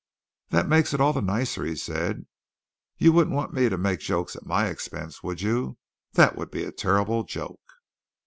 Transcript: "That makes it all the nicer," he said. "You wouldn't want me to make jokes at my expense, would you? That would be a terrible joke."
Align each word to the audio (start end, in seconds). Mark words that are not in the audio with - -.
"That 0.49 0.67
makes 0.67 0.95
it 0.95 0.99
all 0.99 1.13
the 1.13 1.21
nicer," 1.21 1.63
he 1.63 1.75
said. 1.75 2.25
"You 2.97 3.11
wouldn't 3.11 3.35
want 3.35 3.53
me 3.53 3.69
to 3.69 3.77
make 3.77 3.99
jokes 3.99 4.35
at 4.35 4.47
my 4.47 4.65
expense, 4.65 5.21
would 5.21 5.41
you? 5.41 5.77
That 6.13 6.35
would 6.35 6.49
be 6.49 6.63
a 6.63 6.71
terrible 6.71 7.23
joke." 7.23 7.61